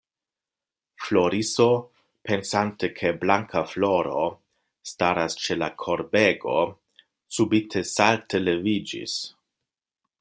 Floriso, 1.07 1.67
pensante 2.29 2.89
ke 2.99 3.11
Blankafloro 3.25 4.25
staras 4.93 5.37
ĉe 5.43 5.59
la 5.61 5.69
korbego, 5.85 6.57
subite 7.39 7.85
salte 7.93 8.43
leviĝis. 8.49 9.19